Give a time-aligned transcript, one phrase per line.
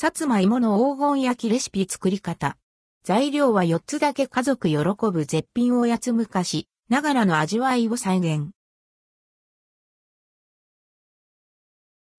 [0.00, 2.56] さつまいもの黄金焼きレシピ作り方。
[3.02, 4.76] 材料は4つだけ家族喜
[5.10, 8.50] ぶ絶品おやつ昔、ながらの味わいを再現。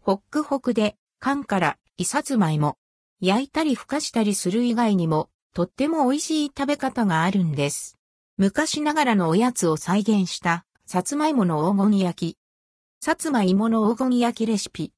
[0.00, 2.78] ホックホクで、缶から、いさつまいも。
[3.20, 7.98] 焼いたりふかしたりする以外にも、とっても美味しい食べ方があるんです。
[8.38, 12.38] 昔ながらのおやつを再現した、さつまいもの黄金焼き。
[13.04, 14.95] さつまいもの黄金焼きレシピ。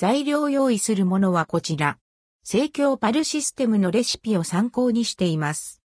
[0.00, 1.98] 材料用意するものはこちら。
[2.42, 5.82] 生協パルシステムのレシピを参考にしています。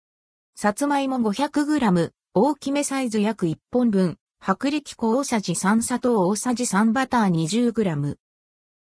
[0.54, 8.16] さつまいも 500g、大きめサイズ約1本分、薄力粉大さじ3砂糖大さじ3バター 20g。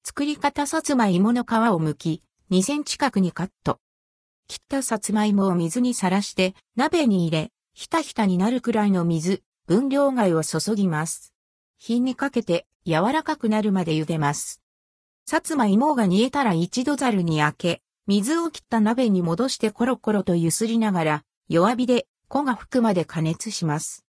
[0.04, 1.48] 作り方さつまいもの皮を
[1.82, 2.22] 剥き、
[2.52, 3.80] 2センチ角にカット。
[4.48, 11.34] 切ったさつまいもを水にさらして鍋に入れ、ひたひたになるくらいの水、分量外を注ぎます。
[11.80, 14.62] 火にかけて柔らかくなるまで茹でます。
[15.28, 24.06] さつまいもが煮えたら一度ざるに開け、水を切った鍋に戻してコロコロと揺すりながら、弱火で粉が吹くまで加熱します。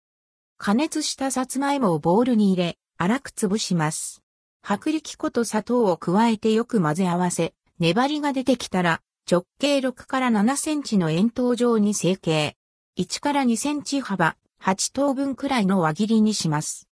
[0.58, 4.24] 加熱したさつまいもをボウルに入れ、粗く潰します。
[4.64, 12.56] 薄力粉と砂糖を加えてよく混ぜ合わせ、粘りが出てきたら、直径6から7センチの円筒状に成形。
[12.98, 16.88] 1から2センチ幅、8等分くらいの輪切りにします。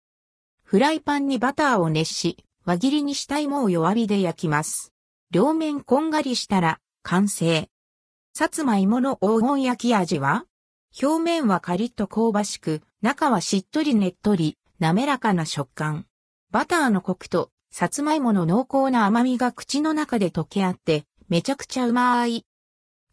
[0.63, 4.91] フライパンにバターを熱し、輪切りにした芋を弱火で焼きます。
[5.31, 7.69] 両面こんがりしたら完成。
[8.33, 10.43] さつまいもの黄金焼き味は
[11.01, 16.07] 表面はカリッと香ばしく、中はしっとりねっとり、滑らかな食感。
[16.51, 22.45] バターのコクと、さつまいもの濃厚な甘みが口の中で溶け合って、めちゃくちゃうまーい。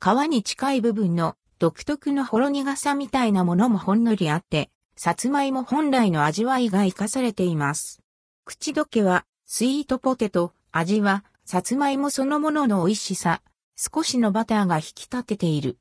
[0.00, 8.00] 皮に近い部分の独特のほろ苦さみたいなものもほんのりあって、さつまいも本来の味わいが活かされています。
[8.44, 13.42] 口どけはスイートポテト、味は、さつまいもそのものの美味しさ、
[13.76, 15.76] 少しのバターが引き立てている。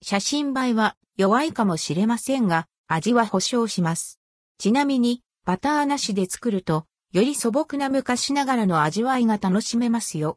[0.00, 4.18] 写真映えは弱いかもしれませんが、味は保証します。
[4.56, 10.34] ちなみに、バターなしで作ると、より素朴な昔ながらの味わいが楽しめますよ。